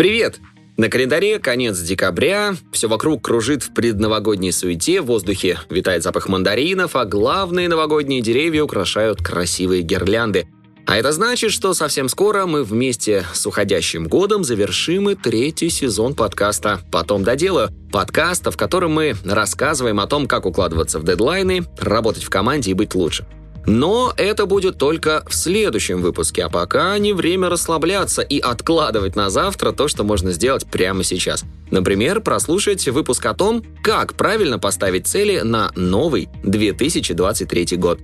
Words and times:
Привет! 0.00 0.40
На 0.78 0.88
календаре 0.88 1.38
конец 1.38 1.78
декабря, 1.78 2.56
все 2.72 2.88
вокруг 2.88 3.22
кружит 3.22 3.62
в 3.62 3.74
предновогодней 3.74 4.50
суете, 4.50 5.02
в 5.02 5.04
воздухе 5.04 5.58
витает 5.68 6.02
запах 6.02 6.26
мандаринов, 6.26 6.96
а 6.96 7.04
главные 7.04 7.68
новогодние 7.68 8.22
деревья 8.22 8.62
украшают 8.62 9.22
красивые 9.22 9.82
гирлянды. 9.82 10.48
А 10.86 10.96
это 10.96 11.12
значит, 11.12 11.52
что 11.52 11.74
совсем 11.74 12.08
скоро 12.08 12.46
мы 12.46 12.64
вместе 12.64 13.26
с 13.34 13.44
уходящим 13.44 14.08
годом 14.08 14.42
завершим 14.42 15.10
и 15.10 15.16
третий 15.16 15.68
сезон 15.68 16.14
подкаста 16.14 16.80
«Потом 16.90 17.22
доделаю». 17.22 17.68
Подкаста, 17.92 18.50
в 18.50 18.56
котором 18.56 18.92
мы 18.92 19.16
рассказываем 19.22 20.00
о 20.00 20.06
том, 20.06 20.26
как 20.26 20.46
укладываться 20.46 20.98
в 20.98 21.04
дедлайны, 21.04 21.66
работать 21.78 22.24
в 22.24 22.30
команде 22.30 22.70
и 22.70 22.74
быть 22.74 22.94
лучше. 22.94 23.26
Но 23.66 24.12
это 24.16 24.46
будет 24.46 24.78
только 24.78 25.22
в 25.28 25.34
следующем 25.34 26.00
выпуске, 26.00 26.44
а 26.44 26.48
пока 26.48 26.96
не 26.98 27.12
время 27.12 27.48
расслабляться 27.48 28.22
и 28.22 28.38
откладывать 28.38 29.16
на 29.16 29.30
завтра 29.30 29.72
то, 29.72 29.88
что 29.88 30.02
можно 30.02 30.32
сделать 30.32 30.66
прямо 30.66 31.04
сейчас. 31.04 31.44
Например, 31.70 32.20
прослушать 32.20 32.88
выпуск 32.88 33.26
о 33.26 33.34
том, 33.34 33.62
как 33.82 34.14
правильно 34.14 34.58
поставить 34.58 35.06
цели 35.06 35.40
на 35.40 35.70
новый 35.76 36.28
2023 36.42 37.76
год. 37.76 38.00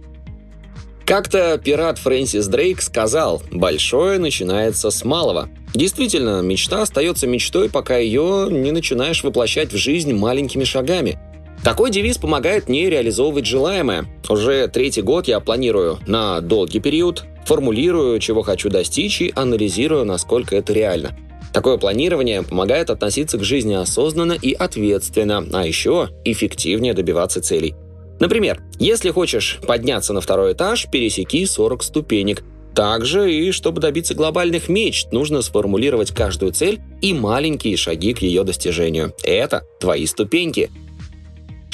Как-то 1.06 1.56
пират 1.62 1.98
Фрэнсис 1.98 2.48
Дрейк 2.48 2.82
сказал 2.82 3.40
«Большое 3.52 4.18
начинается 4.18 4.90
с 4.90 5.04
малого». 5.04 5.48
Действительно, 5.72 6.42
мечта 6.42 6.82
остается 6.82 7.28
мечтой, 7.28 7.68
пока 7.68 7.96
ее 7.96 8.48
не 8.50 8.72
начинаешь 8.72 9.22
воплощать 9.22 9.72
в 9.72 9.76
жизнь 9.76 10.12
маленькими 10.12 10.64
шагами– 10.64 11.18
такой 11.66 11.90
девиз 11.90 12.16
помогает 12.16 12.68
мне 12.68 12.88
реализовывать 12.88 13.44
желаемое. 13.44 14.06
Уже 14.28 14.68
третий 14.68 15.02
год 15.02 15.26
я 15.26 15.40
планирую 15.40 15.98
на 16.06 16.40
долгий 16.40 16.78
период, 16.78 17.24
формулирую, 17.44 18.20
чего 18.20 18.42
хочу 18.42 18.68
достичь 18.68 19.20
и 19.20 19.32
анализирую, 19.34 20.04
насколько 20.04 20.54
это 20.54 20.72
реально. 20.72 21.16
Такое 21.52 21.76
планирование 21.76 22.44
помогает 22.44 22.88
относиться 22.88 23.36
к 23.36 23.42
жизни 23.42 23.74
осознанно 23.74 24.34
и 24.34 24.52
ответственно, 24.52 25.44
а 25.52 25.66
еще 25.66 26.10
эффективнее 26.24 26.94
добиваться 26.94 27.42
целей. 27.42 27.74
Например, 28.20 28.62
если 28.78 29.10
хочешь 29.10 29.58
подняться 29.66 30.12
на 30.12 30.20
второй 30.20 30.52
этаж, 30.52 30.86
пересеки 30.88 31.44
40 31.44 31.82
ступенек. 31.82 32.44
Также 32.76 33.34
и 33.34 33.50
чтобы 33.50 33.80
добиться 33.80 34.14
глобальных 34.14 34.68
мечт, 34.68 35.10
нужно 35.10 35.42
сформулировать 35.42 36.12
каждую 36.12 36.52
цель 36.52 36.78
и 37.00 37.12
маленькие 37.12 37.76
шаги 37.76 38.14
к 38.14 38.22
ее 38.22 38.44
достижению. 38.44 39.14
Это 39.24 39.64
твои 39.80 40.06
ступеньки– 40.06 40.70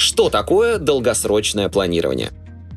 что 0.03 0.29
такое 0.29 0.77
долгосрочное 0.77 1.69
планирование? 1.69 2.31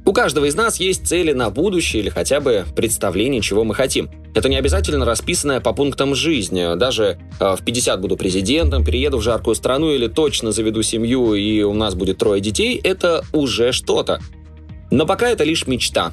У 0.05 0.12
каждого 0.12 0.44
из 0.44 0.55
нас 0.55 0.78
есть 0.78 1.06
цели 1.06 1.32
на 1.32 1.50
будущее 1.50 2.00
или 2.00 2.08
хотя 2.08 2.38
бы 2.38 2.64
представление, 2.77 3.42
чего 3.42 3.64
мы 3.64 3.74
хотим. 3.74 4.08
Это 4.34 4.48
не 4.48 4.56
обязательно 4.56 5.05
расписанная 5.05 5.60
по 5.60 5.72
пунктам 5.72 6.14
жизнь. 6.14 6.77
Даже 6.77 7.19
э, 7.41 7.56
в 7.56 7.64
50 7.64 8.00
буду 8.00 8.16
президентом, 8.16 8.84
перееду 8.84 9.19
в 9.19 9.22
жаркую 9.22 9.56
страну 9.56 9.91
или 9.91 10.06
точно 10.06 10.52
заведу 10.52 10.82
семью 10.82 11.34
и 11.34 11.62
у 11.62 11.74
нас 11.74 11.97
будет 11.97 12.19
трое 12.19 12.41
детей, 12.41 12.80
это 12.82 13.24
уже 13.32 13.72
что-то. 13.72 14.20
Но 14.92 15.06
пока 15.06 15.28
это 15.28 15.42
лишь 15.42 15.66
мечта. 15.66 16.12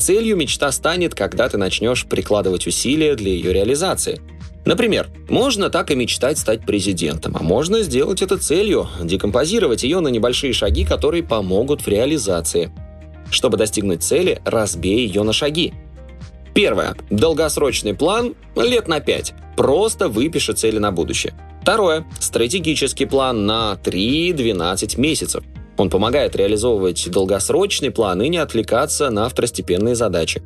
Целью 0.00 0.36
мечта 0.36 0.72
станет, 0.72 1.14
когда 1.14 1.48
ты 1.48 1.58
начнешь 1.58 2.06
прикладывать 2.06 2.66
усилия 2.66 3.14
для 3.14 3.30
ее 3.30 3.52
реализации– 3.52 4.20
Например, 4.64 5.08
можно 5.28 5.70
так 5.70 5.90
и 5.90 5.94
мечтать 5.94 6.38
стать 6.38 6.66
президентом, 6.66 7.36
а 7.38 7.42
можно 7.42 7.82
сделать 7.82 8.22
это 8.22 8.38
целью, 8.38 8.88
декомпозировать 9.02 9.82
ее 9.82 10.00
на 10.00 10.08
небольшие 10.08 10.52
шаги, 10.52 10.84
которые 10.84 11.22
помогут 11.22 11.82
в 11.82 11.88
реализации. 11.88 12.70
Чтобы 13.30 13.56
достигнуть 13.56 14.02
цели, 14.02 14.40
разбей 14.44 15.06
ее 15.06 15.22
на 15.22 15.32
шаги. 15.32 15.72
Первое. 16.54 16.96
Долгосрочный 17.10 17.94
план 17.94 18.34
лет 18.56 18.88
на 18.88 19.00
5. 19.00 19.34
Просто 19.56 20.08
выпиши 20.08 20.52
цели 20.54 20.78
на 20.78 20.92
будущее. 20.92 21.34
Второе. 21.62 22.04
Стратегический 22.18 23.06
план 23.06 23.46
на 23.46 23.78
3-12 23.84 24.98
месяцев. 24.98 25.44
Он 25.76 25.90
помогает 25.90 26.34
реализовывать 26.34 27.08
долгосрочный 27.10 27.90
план 27.90 28.20
и 28.22 28.28
не 28.28 28.38
отвлекаться 28.38 29.10
на 29.10 29.28
второстепенные 29.28 29.94
задачи. 29.94 30.42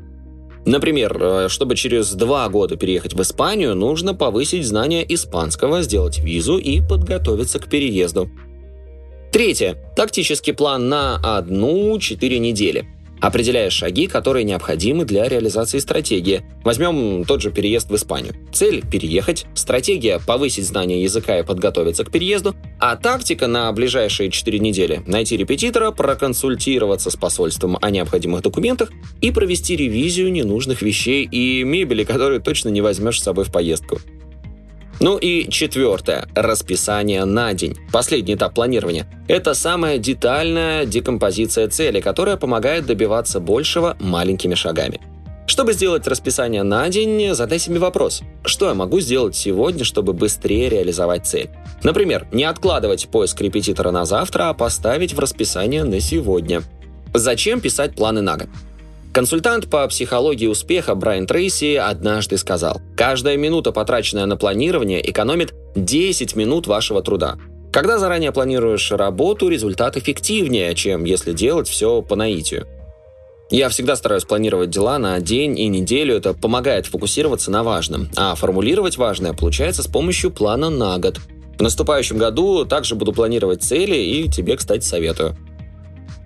Например, 0.65 1.17
э, 1.21 1.49
чтобы 1.49 1.75
через 1.75 2.13
два 2.13 2.49
года 2.49 2.77
переехать 2.77 3.15
в 3.15 3.23
Испанию, 3.23 3.75
нужно 3.75 4.15
повысить 4.15 4.65
знания 4.67 5.05
испанского, 5.09 5.83
сделать 5.83 6.19
визу 6.19 6.59
и 6.59 6.81
подготовиться 6.81 7.59
к 7.59 7.69
переезду. 7.69 8.31
Третье. 9.33 9.77
Тактический 9.97 10.53
план 10.53 10.89
на 10.89 11.17
одну-четыре 11.17 12.39
недели. 12.39 12.87
Определяешь 13.23 13.73
шаги, 13.73 14.09
которые 14.09 14.43
необходимы 14.43 15.05
для 15.05 15.29
реализации 15.29 15.79
стратегии. 15.79 16.43
Возьмем 16.65 17.25
тот 17.25 17.41
же 17.41 17.53
переезд 17.53 17.89
в 17.89 17.95
Испанию. 17.95 18.35
Цель– 18.53 18.83
переехать, 18.91 19.47
стратегия– 19.55 20.21
повысить 20.27 20.67
знание 20.67 21.01
языка 21.01 21.39
и 21.39 21.45
подготовиться 21.45 22.05
к 22.05 22.11
переезду, 22.11 22.57
а 22.81 22.97
тактика 22.97 23.47
на 23.47 23.71
ближайшие 23.73 24.29
4 24.29 24.59
недели– 24.59 25.03
найти 25.07 25.37
репетитора, 25.37 25.93
проконсультироваться 25.93 27.11
с 27.11 27.17
посольством 27.17 27.79
о 27.81 27.91
необходимых 27.91 28.43
документах 28.43 28.91
и 29.21 29.31
провести 29.31 29.77
ревизию 29.77 30.33
ненужных 30.33 30.83
вещей 30.83 31.25
и 31.25 31.63
мебели, 31.63 32.03
которые 32.03 32.41
точно 32.41 32.71
не 32.71 32.81
возьмешь 32.81 33.21
с 33.21 33.23
собой 33.23 33.45
в 33.45 33.53
поездку. 33.53 34.01
Ну 35.01 35.19
и 35.19 35.51
четвертое– 35.51 36.29
расписание 36.35 37.25
на 37.25 37.55
день. 37.55 37.77
Последний 37.91 38.35
этап 38.35 38.55
планирования. 38.55 39.07
Это 39.27 39.55
самая 39.55 39.99
детальная 39.99 40.85
декомпозиция 40.85 41.69
цели, 41.69 42.01
которая 42.01 42.37
помогает 42.37 42.87
добиваться 42.87 43.41
большего 43.41 43.97
маленькими 44.01 44.55
шагами. 44.55 45.01
Чтобы 45.47 45.73
сделать 45.73 46.07
расписание 46.07 46.63
на 46.63 46.89
день, 46.89 47.35
задай 47.35 47.59
себе 47.59 47.79
вопрос. 47.79 48.23
Что 48.45 48.69
я 48.69 48.75
могу 48.75 49.01
сделать 49.01 49.35
сегодня, 49.35 49.85
чтобы 49.85 50.13
быстрее 50.13 50.69
реализовать 50.69 51.27
цель? 51.27 51.51
Например, 51.83 52.27
не 52.33 52.45
откладывать 52.45 53.09
поиск 53.09 53.41
репетитора 53.41 53.91
на 53.91 54.05
завтра, 54.05 54.51
а 54.51 54.55
поставить 54.55 55.15
в 55.15 55.19
расписание 55.19 55.85
на 55.85 56.01
сегодня. 56.01 56.63
Зачем 57.13 57.61
писать 57.61 57.95
планы 57.95 58.23
на 58.23 58.37
год? 58.37 58.49
Консультант 59.13 59.69
по 59.69 59.87
психологии 59.89 60.47
успеха 60.47 60.95
Брайан 60.95 61.27
Трейси 61.27 61.75
однажды 61.75 62.39
сказал, 62.39 62.81
«Каждая 62.97 63.37
минута, 63.37 63.71
потраченная 63.71 64.25
на 64.25 64.39
планирование, 64.39 65.09
экономит 65.11 65.53
10 65.75 66.35
минут 66.35 66.67
вашего 66.67 67.03
труда. 67.03 67.37
Когда 67.73 67.99
заранее 67.99 68.33
планируешь 68.33 68.91
работу, 68.91 69.49
результат 69.49 69.99
эффективнее, 69.99 70.75
чем 70.75 71.05
если 71.05 71.33
делать 71.33 71.69
все 71.69 72.01
по 72.01 72.17
наитию. 72.17 72.67
Я 73.51 73.69
всегда 73.69 73.97
стараюсь 73.97 74.25
планировать 74.25 74.71
дела 74.71 74.99
на 74.99 75.21
день 75.21 75.59
и 75.59 75.69
неделю, 75.69 76.17
это 76.17 76.33
помогает 76.33 76.87
фокусироваться 76.87 77.51
на 77.51 77.63
важном. 77.63 78.09
А 78.17 78.35
формулировать 78.35 78.97
важное 78.97 79.35
получается 79.35 79.83
с 79.83 79.87
помощью 79.87 80.31
плана 80.31 80.71
на 80.71 80.97
год. 80.97 81.19
В 81.59 81.63
наступающем 81.63 82.17
году 82.17 82.65
также 82.65 82.95
буду 82.95 83.13
планировать 83.13 83.63
цели 83.63 83.97
и 83.97 84.31
тебе, 84.31 84.57
кстати, 84.57 84.85
советую. 84.85 85.37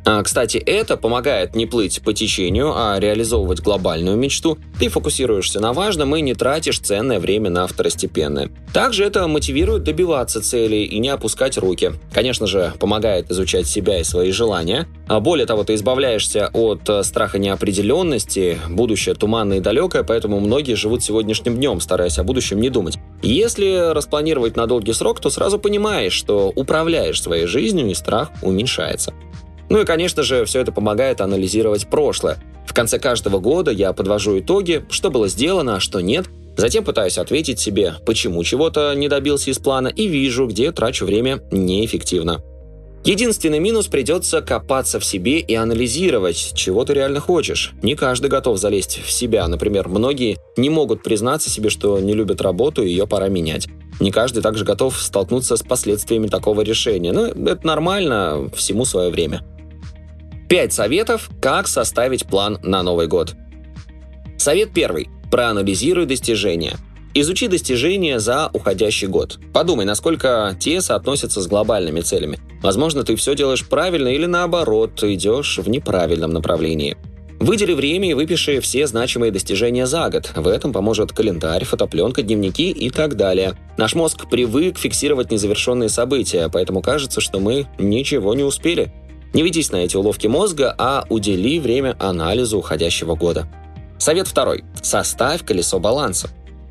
А, 0.09 0.23
кстати, 0.23 0.59
это 0.59 0.97
помогает 0.97 1.57
не 1.57 1.67
плыть 1.67 2.01
по 2.01 2.13
течению, 2.13 2.73
а 2.77 2.97
реализовывать 3.01 3.59
глобальную 3.59 4.17
мечту. 4.17 4.57
Ты 4.79 4.89
фокусируешься 4.89 5.59
на 5.59 5.73
важном 5.73 6.15
и 6.15 6.21
не 6.21 6.35
тратишь 6.35 6.79
ценное 6.79 7.19
время 7.19 7.51
на 7.51 7.67
второстепенное. 7.67 8.51
Также 8.73 9.03
это 9.03 9.27
мотивирует 9.27 9.83
добиваться 9.83 10.41
целей 10.41 10.85
и 10.85 11.01
не 11.01 11.09
опускать 11.09 11.59
руки. 11.59 11.91
Конечно 12.13 12.47
же, 12.47 12.73
помогает 12.79 13.33
изучать 13.33 13.67
себя 13.67 13.99
и 13.99 14.05
свои 14.05 14.31
желания. 14.31 14.87
А 15.09 15.19
более 15.19 15.45
того, 15.45 15.65
ты 15.65 15.75
избавляешься 15.75 16.51
от 16.53 16.89
э, 16.89 17.03
страха 17.03 17.41
неопределенности, 17.41 18.61
будущее 18.69 19.17
туманное 19.17 19.57
и 19.57 19.61
далекое, 19.61 20.05
поэтому 20.05 20.39
многие 20.39 20.75
живут 20.75 21.03
сегодняшним 21.03 21.57
днем, 21.57 21.81
стараясь 21.81 22.21
о 22.21 22.23
будущем 22.23 22.61
не 22.61 22.71
думать. 22.71 22.97
Если 23.23 23.93
распланировать 23.93 24.55
на 24.55 24.69
долгий 24.69 24.93
срок, 24.93 25.19
то 25.19 25.31
сразу 25.31 25.59
понимаешь, 25.59 26.13
что 26.13 26.53
управляешь 26.55 27.21
своей 27.21 27.47
жизнью 27.47 27.91
и 27.91 27.95
страх 27.95 28.31
уменьшается. 28.43 29.13
Ну 29.69 29.81
и, 29.81 29.85
конечно 29.85 30.23
же, 30.23 30.45
все 30.45 30.61
это 30.61 30.73
помогает 30.73 31.21
анализировать 31.21 31.89
прошлое. 31.89 32.39
В 32.67 32.75
конце 32.75 32.99
каждого 32.99 33.39
года 33.39 33.71
я 33.71 33.93
подвожу 33.93 34.39
итоги, 34.39 34.85
что 34.91 35.11
было 35.11 35.29
сделано, 35.29 35.77
а 35.77 35.81
что 35.81 36.01
нет, 36.01 36.27
Затем 36.57 36.85
пытаюсь 36.85 37.19
ответить 37.19 37.61
себе, 37.61 37.97
почему 38.07 38.43
чего-то 38.43 38.95
не 38.95 39.09
добился 39.09 39.51
из 39.51 39.59
плана, 39.59 39.89
и 39.89 40.07
вижу, 40.07 40.47
где 40.47 40.73
трачу 40.73 41.05
время 41.05 41.43
неэффективно. 41.51 42.43
Единственный 43.05 43.61
минус– 43.61 43.87
придется 43.89 44.41
копаться 44.41 44.99
в 44.99 45.05
себе 45.05 45.39
и 45.39 45.55
анализировать, 45.55 46.53
чего 46.55 46.85
ты 46.85 46.95
реально 46.95 47.21
хочешь. 47.21 47.73
Не 47.83 47.95
каждый 47.95 48.29
готов 48.29 48.59
залезть 48.59 49.01
в 49.05 49.13
себя. 49.13 49.47
Например, 49.47 49.87
многие 49.89 50.39
не 50.57 50.71
могут 50.71 51.05
признаться 51.05 51.49
себе, 51.49 51.71
что 51.71 52.01
не 52.01 52.15
любят 52.15 52.41
работу 52.41 52.83
и 52.83 52.89
ее 52.89 53.07
пора 53.07 53.29
менять. 53.29 53.69
Не 54.01 54.11
каждый 54.11 54.43
также 54.43 54.65
готов 54.65 55.01
столкнуться 55.01 55.57
с 55.57 55.63
последствиями 55.63 56.27
такого 56.27 56.63
решения. 56.63 57.13
Но 57.13 57.27
это 57.27 57.65
нормально, 57.65 58.51
всему 58.57 58.85
свое 58.85 59.11
время. 59.11 59.43
Пять 60.49 60.73
советов, 60.73 61.29
как 61.41 61.67
составить 61.67 62.25
план 62.25 62.61
на 62.63 62.85
Новый 62.85 63.09
год. 63.09 63.35
Совет 64.39 64.73
первый. 64.73 65.09
Проанализируй 65.29 66.07
достижения. 66.07 66.77
Изучи 67.15 67.49
достижения 67.49 68.21
за 68.21 68.49
уходящий 68.53 69.09
год. 69.09 69.41
Подумай, 69.53 69.85
насколько 69.85 70.57
те 70.61 70.81
соотносятся 70.81 71.41
с 71.41 71.49
глобальными 71.49 72.01
целями. 72.01 72.39
Возможно, 72.63 73.03
ты 73.03 73.17
все 73.17 73.35
делаешь 73.35 73.67
правильно 73.67 74.07
или 74.07 74.27
наоборот, 74.27 75.03
идешь 75.03 75.59
в 75.59 75.69
неправильном 75.69 76.33
направлении. 76.33 76.97
Выдели 77.41 77.73
время 77.73 78.11
и 78.11 78.15
выпиши 78.15 78.61
все 78.61 78.87
значимые 78.87 79.33
достижения 79.33 79.87
за 79.87 80.09
год. 80.11 80.31
В 80.37 80.47
этом 80.47 80.73
поможет 80.73 81.11
календарь, 81.11 81.65
фотопленка, 81.65 82.23
дневники 82.23 82.71
и 82.71 82.91
так 82.91 83.17
далее. 83.17 83.55
Наш 83.79 83.97
мозг 83.97 84.31
привык 84.31 84.79
фиксировать 84.79 85.33
незавершенные 85.33 85.89
события, 85.89 86.49
поэтому 86.53 86.83
кажется, 86.83 87.21
что 87.21 87.41
мы 87.41 87.67
ничего 87.79 88.33
не 88.35 88.45
успели. 88.45 88.93
Не 89.37 89.43
ведись 89.43 89.71
на 89.71 89.77
эти 89.77 89.95
уловки 89.95 90.29
мозга, 90.29 90.75
а 90.79 91.05
удели 91.11 91.61
время 91.61 91.95
анализу 91.99 92.57
уходящего 92.57 93.17
года. 93.17 93.47
Совет 93.99 94.29
второй. 94.29 94.65
Составь 94.81 95.45
колесо 95.45 95.79
баланса. 95.79 96.31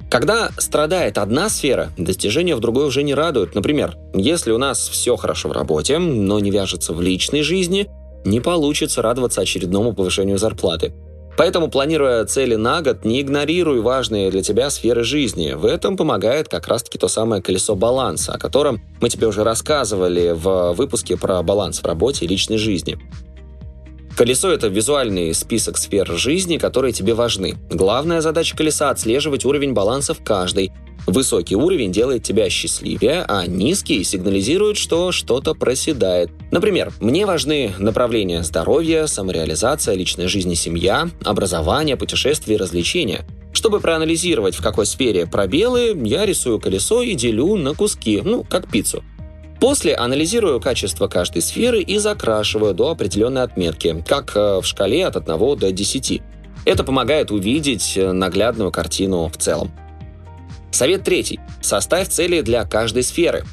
Когда 0.10 0.50
страдает 0.58 1.20
одна 1.20 1.50
сфера, 1.50 1.92
достижения 1.96 2.56
в 2.56 2.62
другой 2.62 2.88
уже 2.88 3.04
не 3.04 3.14
радуют. 3.14 3.54
Например, 3.54 3.96
если 4.16 4.52
у 4.52 4.58
нас 4.58 4.80
все 4.80 5.16
хорошо 5.16 5.50
в 5.50 5.52
работе, 5.52 6.00
но 6.00 6.40
не 6.40 6.50
вяжется 6.50 6.94
в 6.94 7.02
личной 7.02 7.44
жизни, 7.44 7.88
не 8.26 8.40
получится 8.40 9.04
радоваться 9.04 9.42
очередному 9.42 9.94
повышению 9.94 10.40
зарплаты. 10.40 10.92
Поэтому, 11.38 11.70
планируя 11.70 12.24
цели 12.26 12.56
на 12.56 12.82
год, 12.82 13.04
не 13.04 13.22
игнорируй 13.22 13.82
важные 13.82 14.32
для 14.32 14.42
тебя 14.42 14.70
сферы 14.70 15.04
жизни. 15.04 15.54
В 15.54 15.66
этом 15.66 15.98
помогает 15.98 16.48
как 16.48 16.68
раз-таки 16.68 16.98
то 16.98 17.08
самое 17.08 17.42
колесо 17.42 17.76
баланса, 17.76 18.34
о 18.34 18.38
котором 18.38 18.82
мы 19.02 19.10
тебе 19.10 19.28
уже 19.28 19.44
рассказывали 19.44 20.32
в 20.32 20.74
выпуске 20.74 21.18
про 21.18 21.42
баланс 21.44 21.80
в 21.80 21.86
работе 21.86 22.26
и 22.26 22.28
личной 22.28 22.58
жизни. 22.58 22.98
Колесо– 24.16 24.50
это 24.52 24.70
визуальный 24.70 25.34
список 25.34 25.78
сфер 25.78 26.10
жизни, 26.14 26.58
которые 26.58 26.94
тебе 26.94 27.14
важны. 27.14 27.56
Главная 27.70 28.22
задача 28.22 28.56
колеса– 28.56 28.90
отслеживать 28.92 29.44
уровень 29.44 29.74
баланса 29.74 30.14
в 30.14 30.24
каждой. 30.24 30.72
Высокий 31.08 31.56
уровень 31.56 31.92
делает 31.92 32.24
тебя 32.24 32.50
счастливее, 32.50 33.26
а 33.28 33.46
низкий 33.46 34.04
сигнализирует, 34.04 34.78
что 34.78 35.12
что-то 35.12 35.54
проседает. 35.54 36.32
Например, 36.52 36.92
мне 37.00 37.28
важны 37.28 37.74
направления 37.78 38.42
здоровья, 38.42 39.06
самореализация, 39.06 39.94
личная 39.96 40.28
жизнь 40.28 40.52
и 40.52 40.56
семья, 40.56 41.10
образование, 41.24 41.96
путешествия 41.96 42.56
и 42.56 42.58
развлечения. 42.58 43.26
Чтобы 43.54 43.80
проанализировать, 43.80 44.56
в 44.56 44.64
какой 44.64 44.86
сфере 44.88 45.28
пробелы, 45.28 45.96
я 46.04 46.26
рисую 46.26 46.60
колесо 46.60 47.04
и 47.04 47.14
делю 47.14 47.56
на 47.56 47.74
куски, 47.74 48.22
ну, 48.24 48.44
как 48.44 48.70
пиццу. 48.70 49.04
После 49.62 49.96
анализирую 49.96 50.60
качество 50.60 51.08
каждой 51.08 51.42
сферы 51.42 51.82
и 51.82 51.98
закрашиваю 51.98 52.74
до 52.74 52.90
определенной 52.90 53.44
отметки, 53.44 54.04
как 54.08 54.36
э, 54.36 54.60
в 54.60 54.66
шкале 54.66 55.06
от 55.08 55.16
1 55.16 55.58
до 55.58 55.72
10. 55.72 56.22
Это 56.66 56.84
помогает 56.84 57.32
увидеть 57.32 57.94
э, 57.96 58.12
наглядную 58.12 58.72
картину 58.72 59.30
в 59.30 59.38
целом. 59.38 59.72
Совет 60.76 61.06
третий. 61.06 61.40
Составь 61.62 62.10
цели 62.10 62.42
для 62.42 62.66
каждой 62.66 63.04
сферы. 63.04 63.46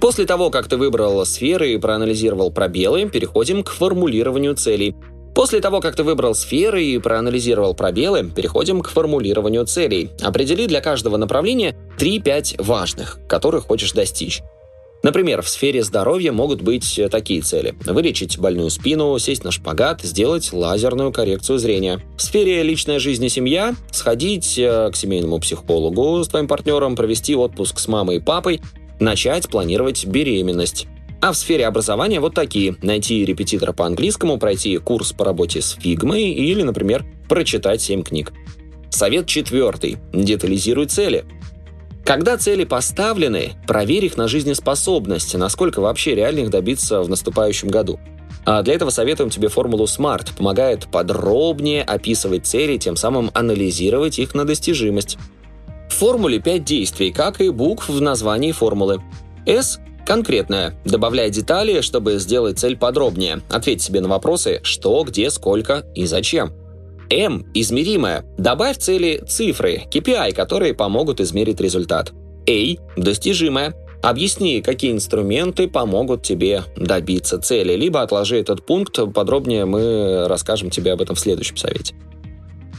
После 0.00 0.26
того, 0.26 0.50
как 0.50 0.66
ты 0.66 0.76
выбрал 0.76 1.24
сферы 1.24 1.70
и 1.70 1.78
проанализировал 1.78 2.50
пробелы, 2.50 3.08
переходим 3.08 3.62
к 3.62 3.70
формулированию 3.70 4.56
целей. 4.56 4.96
После 5.36 5.60
того, 5.60 5.80
как 5.80 5.94
ты 5.94 6.02
выбрал 6.02 6.34
сферы 6.34 6.82
и 6.84 6.98
проанализировал 6.98 7.74
пробелы, 7.74 8.28
переходим 8.28 8.82
к 8.82 8.88
формулированию 8.88 9.64
целей. 9.66 10.10
Определи 10.20 10.66
для 10.66 10.80
каждого 10.80 11.16
направления 11.16 11.76
3-5 12.00 12.60
важных, 12.60 13.20
которых 13.28 13.68
хочешь 13.68 13.92
достичь. 13.92 14.42
Например, 15.02 15.42
в 15.42 15.48
сфере 15.48 15.82
здоровья 15.82 16.30
могут 16.30 16.62
быть 16.62 17.00
такие 17.10 17.42
цели. 17.42 17.74
Вылечить 17.84 18.38
больную 18.38 18.70
спину, 18.70 19.18
сесть 19.18 19.42
на 19.42 19.50
шпагат, 19.50 20.02
сделать 20.02 20.52
лазерную 20.52 21.12
коррекцию 21.12 21.58
зрения. 21.58 22.00
В 22.16 22.22
сфере 22.22 22.62
личная 22.62 23.00
жизнь 23.00 23.24
и 23.24 23.28
семья– 23.28 23.74
сходить 23.90 24.56
э, 24.58 24.90
к 24.92 24.96
семейному 24.96 25.40
психологу 25.40 26.22
с 26.22 26.28
твоим 26.28 26.46
партнером, 26.46 26.94
провести 26.94 27.34
отпуск 27.34 27.80
с 27.80 27.88
мамой 27.88 28.16
и 28.16 28.20
папой, 28.20 28.60
начать 29.00 29.48
планировать 29.48 30.06
беременность. 30.06 30.86
А 31.20 31.32
в 31.32 31.36
сфере 31.36 31.66
образования 31.66 32.20
вот 32.20 32.34
такие. 32.34 32.76
Найти 32.82 33.24
репетитора 33.24 33.72
по 33.72 33.86
английскому, 33.86 34.38
пройти 34.38 34.76
курс 34.78 35.12
по 35.12 35.24
работе 35.24 35.62
с 35.62 35.70
фигмой 35.80 36.30
или, 36.30 36.62
например, 36.62 37.04
прочитать 37.28 37.80
7 37.80 38.02
книг. 38.02 38.32
Совет 38.90 39.26
четвертый. 39.26 39.98
Детализируй 40.12 40.86
цели. 40.86 41.24
Когда 42.04 42.36
цели 42.36 42.64
поставлены, 42.64 43.52
проверь 43.66 44.06
их 44.06 44.16
на 44.16 44.26
жизнеспособность, 44.26 45.34
насколько 45.34 45.80
вообще 45.80 46.14
реально 46.14 46.40
их 46.40 46.50
добиться 46.50 47.00
в 47.02 47.08
наступающем 47.08 47.68
году. 47.68 48.00
А 48.44 48.62
для 48.62 48.74
этого 48.74 48.90
советуем 48.90 49.30
тебе 49.30 49.48
формулу 49.48 49.84
SMART. 49.84 50.36
Помогает 50.36 50.88
подробнее 50.90 51.84
описывать 51.84 52.46
цели, 52.46 52.76
тем 52.76 52.96
самым 52.96 53.30
анализировать 53.34 54.18
их 54.18 54.34
на 54.34 54.44
достижимость. 54.44 55.16
В 55.88 55.94
формуле 55.94 56.40
5 56.40 56.64
действий, 56.64 57.12
как 57.12 57.40
и 57.40 57.50
букв 57.50 57.88
в 57.88 58.00
названии 58.00 58.50
формулы. 58.50 59.00
S– 59.46 59.78
конкретное. 60.06 60.74
Добавляй 60.84 61.30
детали, 61.30 61.82
чтобы 61.82 62.18
сделать 62.18 62.58
цель 62.58 62.76
подробнее. 62.76 63.42
Ответь 63.48 63.82
себе 63.82 64.00
на 64.00 64.08
вопросы 64.08 64.60
«что», 64.64 65.04
«где», 65.04 65.30
«сколько» 65.30 65.84
и 65.94 66.06
«зачем». 66.06 66.52
М– 67.12 67.44
измеримое. 67.54 68.24
Добавь 68.38 68.78
цели 68.78 69.22
цифры, 69.28 69.82
KPI, 69.90 70.32
которые 70.32 70.72
помогут 70.72 71.20
измерить 71.20 71.60
результат. 71.60 72.12
A– 72.48 72.76
достижимое. 72.96 73.74
Объясни, 74.02 74.62
какие 74.62 74.92
инструменты 74.92 75.68
помогут 75.68 76.22
тебе 76.22 76.64
добиться 76.74 77.38
цели, 77.38 77.74
либо 77.74 78.00
отложи 78.02 78.36
этот 78.38 78.66
пункт, 78.66 78.98
подробнее 79.14 79.66
мы 79.66 80.26
расскажем 80.26 80.70
тебе 80.70 80.92
об 80.92 81.02
этом 81.02 81.14
в 81.14 81.20
следующем 81.20 81.56
совете. 81.56 81.94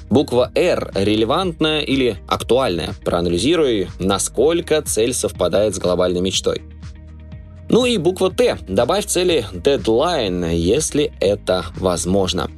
Буква 0.09 0.51
R– 0.56 0.91
релевантная 0.95 1.81
или 1.81 2.18
актуальная. 2.27 2.95
Проанализируй, 3.06 3.88
насколько 4.00 4.81
цель 4.81 5.13
совпадает 5.13 5.75
с 5.75 5.79
глобальной 5.79 6.21
мечтой. 6.21 6.63
Ну 7.69 7.86
и 7.86 7.97
буква 7.97 8.31
Т. 8.31 8.57
Добавь 8.68 9.06
цели 9.06 9.45
deadline, 9.53 10.53
если 10.56 11.13
это 11.19 11.65
возможно. 11.77 12.50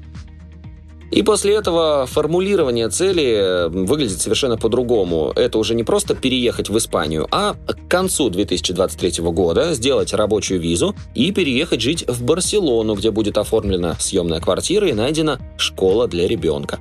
И 1.11 1.21
после 1.23 1.53
этого 1.53 2.05
формулирование 2.07 2.89
цели 2.89 3.23
э, 3.23 3.67
выглядит 3.67 4.21
совершенно 4.21 4.57
по-другому. 4.57 5.31
Это 5.35 5.57
уже 5.57 5.75
не 5.75 5.83
просто 5.83 6.15
переехать 6.15 6.69
в 6.69 6.77
Испанию, 6.77 7.27
а 7.31 7.53
к 7.53 7.87
концу 7.87 8.29
2023 8.29 9.23
года 9.23 9.73
сделать 9.73 10.13
рабочую 10.13 10.59
визу 10.59 10.95
и 11.13 11.31
переехать 11.31 11.81
жить 11.81 12.05
в 12.07 12.23
Барселону, 12.23 12.95
где 12.95 13.11
будет 13.11 13.37
оформлена 13.37 13.95
съемная 13.99 14.39
квартира 14.39 14.89
и 14.89 14.93
найдена 14.93 15.39
школа 15.57 16.07
для 16.07 16.27
ребенка. 16.27 16.79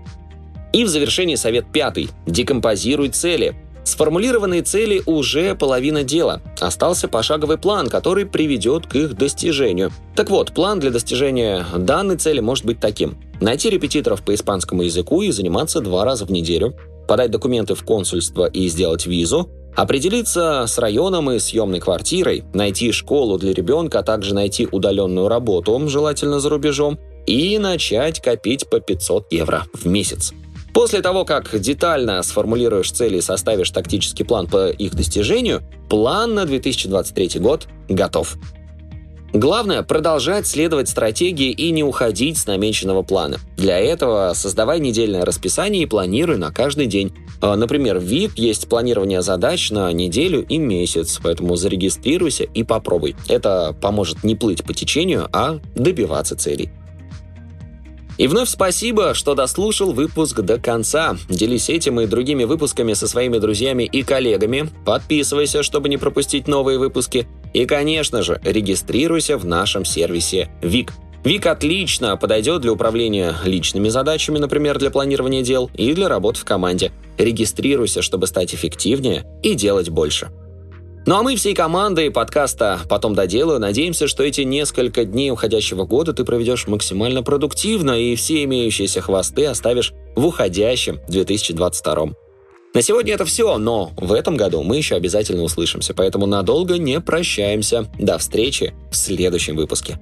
И 0.72 0.84
в 0.84 0.88
завершении 0.88 1.36
совет 1.36 1.66
пятый. 1.70 2.08
Декомпозируй 2.26 3.10
цели. 3.10 3.54
Сформулированные 3.84 4.62
цели 4.62 5.02
уже 5.06 5.54
половина 5.54 6.04
дела. 6.04 6.40
Остался 6.60 7.06
пошаговый 7.06 7.58
план, 7.58 7.88
который 7.88 8.26
приведет 8.26 8.86
к 8.86 8.96
их 8.96 9.16
достижению. 9.16 9.92
Так 10.16 10.30
вот, 10.30 10.52
план 10.52 10.80
для 10.80 10.90
достижения 10.90 11.64
данной 11.76 12.16
цели 12.16 12.40
может 12.40 12.64
быть 12.64 12.80
таким. 12.80 13.16
Найти 13.40 13.68
репетиторов 13.68 14.22
по 14.22 14.34
испанскому 14.34 14.82
языку 14.82 15.22
и 15.22 15.30
заниматься 15.30 15.80
два 15.80 16.04
раза 16.04 16.24
в 16.24 16.30
неделю, 16.30 16.74
подать 17.06 17.30
документы 17.30 17.74
в 17.74 17.84
консульство 17.84 18.46
и 18.46 18.68
сделать 18.68 19.06
визу, 19.06 19.50
определиться 19.76 20.64
с 20.66 20.78
районом 20.78 21.30
и 21.30 21.38
съемной 21.38 21.80
квартирой, 21.80 22.44
найти 22.54 22.90
школу 22.92 23.38
для 23.38 23.52
ребенка, 23.52 23.98
а 23.98 24.02
также 24.02 24.34
найти 24.34 24.66
удаленную 24.70 25.28
работу, 25.28 25.80
желательно 25.88 26.40
за 26.40 26.48
рубежом, 26.48 26.98
и 27.26 27.58
начать 27.58 28.20
копить 28.20 28.68
по 28.68 28.80
500 28.80 29.32
евро 29.32 29.64
в 29.72 29.86
месяц. 29.86 30.32
После 30.74 31.02
того, 31.02 31.24
как 31.24 31.56
детально 31.60 32.20
сформулируешь 32.24 32.90
цели 32.90 33.18
и 33.18 33.20
составишь 33.20 33.70
тактический 33.70 34.24
план 34.24 34.48
по 34.48 34.70
их 34.70 34.94
достижению, 34.94 35.62
план 35.88 36.34
на 36.34 36.46
2023 36.46 37.40
год 37.40 37.68
готов. 37.88 38.36
Главное– 39.32 39.82
продолжать 39.84 40.46
следовать 40.46 40.88
стратегии 40.88 41.50
и 41.50 41.70
не 41.70 41.84
уходить 41.84 42.38
с 42.38 42.46
намеченного 42.46 43.02
плана. 43.02 43.38
Для 43.56 43.78
этого 43.78 44.32
создавай 44.34 44.80
недельное 44.80 45.24
расписание 45.24 45.84
и 45.84 45.86
планируй 45.86 46.38
на 46.38 46.52
каждый 46.52 46.86
день. 46.86 47.12
А, 47.40 47.56
например, 47.56 47.98
в 47.98 48.04
VIP 48.04 48.32
есть 48.36 48.68
планирование 48.68 49.22
задач 49.22 49.70
на 49.70 49.92
неделю 49.92 50.44
и 50.44 50.58
месяц, 50.58 51.20
поэтому 51.22 51.56
зарегистрируйся 51.56 52.44
и 52.44 52.62
попробуй. 52.64 53.16
Это 53.28 53.76
поможет 53.80 54.22
не 54.24 54.34
плыть 54.34 54.64
по 54.64 54.74
течению, 54.74 55.28
а 55.32 55.58
добиваться 55.74 56.36
целей. 56.36 56.70
И 58.16 58.26
вновь 58.28 58.48
спасибо, 58.48 59.14
что 59.14 59.34
дослушал 59.34 59.92
выпуск 59.92 60.40
до 60.40 60.58
конца. 60.58 61.16
Делись 61.28 61.68
этим 61.68 62.00
и 62.00 62.06
другими 62.06 62.44
выпусками 62.44 62.92
со 62.92 63.08
своими 63.08 63.38
друзьями 63.38 63.84
и 63.84 64.02
коллегами. 64.02 64.70
Подписывайся, 64.84 65.62
чтобы 65.62 65.88
не 65.88 65.96
пропустить 65.96 66.46
новые 66.46 66.78
выпуски. 66.78 67.26
И, 67.52 67.66
конечно 67.66 68.22
же, 68.22 68.40
регистрируйся 68.44 69.36
в 69.36 69.44
нашем 69.44 69.84
сервисе 69.84 70.48
ВИК. 70.62 70.92
ВИК 71.24 71.46
отлично 71.46 72.16
подойдет 72.16 72.60
для 72.60 72.72
управления 72.72 73.34
личными 73.44 73.88
задачами, 73.88 74.38
например, 74.38 74.78
для 74.78 74.90
планирования 74.90 75.42
дел, 75.42 75.70
и 75.74 75.94
для 75.94 76.08
работы 76.08 76.40
в 76.40 76.44
команде. 76.44 76.92
Регистрируйся, 77.16 78.02
чтобы 78.02 78.26
стать 78.26 78.54
эффективнее 78.54 79.24
и 79.42 79.54
делать 79.54 79.88
больше. 79.88 80.30
Ну 81.06 81.16
а 81.16 81.22
мы 81.22 81.36
всей 81.36 81.54
командой 81.54 82.10
подкаста 82.10 82.80
«Потом 82.88 83.14
доделаю» 83.14 83.60
надеемся, 83.60 84.08
что 84.08 84.22
эти 84.22 84.40
несколько 84.40 85.04
дней 85.04 85.30
уходящего 85.30 85.84
года 85.84 86.14
ты 86.14 86.24
проведешь 86.24 86.66
максимально 86.66 87.22
продуктивно 87.22 88.00
и 88.00 88.14
все 88.14 88.42
имеющиеся 88.44 89.02
хвосты 89.02 89.44
оставишь 89.44 89.92
в 90.16 90.24
уходящем 90.24 91.00
2022. 91.08 92.08
На 92.72 92.82
сегодня 92.82 93.12
это 93.12 93.26
все, 93.26 93.58
но 93.58 93.92
в 93.98 94.14
этом 94.14 94.38
году 94.38 94.62
мы 94.62 94.78
еще 94.78 94.94
обязательно 94.94 95.42
услышимся, 95.42 95.92
поэтому 95.92 96.24
надолго 96.24 96.78
не 96.78 96.98
прощаемся. 97.00 97.86
До 97.98 98.16
встречи 98.16 98.72
в 98.90 98.96
следующем 98.96 99.56
выпуске. 99.56 99.98